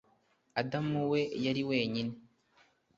adamu 0.61 0.99
we, 1.11 1.21
yari 1.45 1.61
wenyine. 1.69 2.13